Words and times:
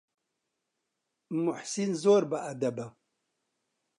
موحسین 1.43 1.91
زۆر 2.03 2.23
بەئەدەبە. 2.31 2.87